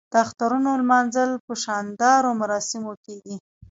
[0.11, 3.35] د اخترونو لمانځل په شاندارو مراسمو کیږي.